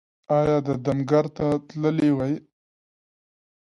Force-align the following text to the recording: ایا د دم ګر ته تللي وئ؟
ایا 0.37 0.57
د 0.65 0.67
دم 0.85 0.99
ګر 1.09 1.25
ته 1.35 1.45
تللي 1.67 2.09
وئ؟ 2.17 2.35